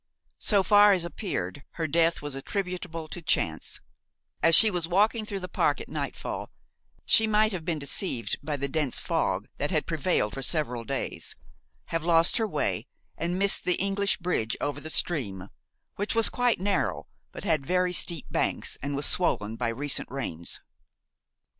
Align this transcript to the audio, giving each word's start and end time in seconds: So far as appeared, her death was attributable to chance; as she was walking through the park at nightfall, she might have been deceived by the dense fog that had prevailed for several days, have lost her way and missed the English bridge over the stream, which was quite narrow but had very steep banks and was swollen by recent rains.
So 0.39 0.63
far 0.63 0.93
as 0.93 1.05
appeared, 1.05 1.63
her 1.73 1.85
death 1.85 2.23
was 2.23 2.33
attributable 2.33 3.07
to 3.07 3.21
chance; 3.21 3.79
as 4.41 4.55
she 4.55 4.71
was 4.71 4.87
walking 4.87 5.25
through 5.25 5.41
the 5.41 5.47
park 5.47 5.79
at 5.79 5.87
nightfall, 5.89 6.49
she 7.05 7.27
might 7.27 7.51
have 7.51 7.63
been 7.63 7.77
deceived 7.77 8.35
by 8.41 8.57
the 8.57 8.67
dense 8.67 8.99
fog 8.99 9.47
that 9.59 9.69
had 9.69 9.85
prevailed 9.85 10.33
for 10.33 10.41
several 10.41 10.83
days, 10.85 11.35
have 11.93 12.03
lost 12.03 12.37
her 12.37 12.47
way 12.47 12.87
and 13.15 13.37
missed 13.37 13.63
the 13.63 13.75
English 13.75 14.17
bridge 14.17 14.57
over 14.59 14.79
the 14.81 14.89
stream, 14.89 15.49
which 15.97 16.15
was 16.15 16.29
quite 16.29 16.59
narrow 16.59 17.05
but 17.31 17.43
had 17.43 17.63
very 17.63 17.93
steep 17.93 18.25
banks 18.31 18.79
and 18.81 18.95
was 18.95 19.05
swollen 19.05 19.55
by 19.55 19.67
recent 19.69 20.09
rains. 20.09 20.61